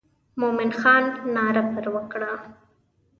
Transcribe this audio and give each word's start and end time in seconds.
مومن 0.39 0.69
خان 0.79 1.03
ناره 1.35 1.63
پر 1.73 1.85
وکړه. 1.95 2.33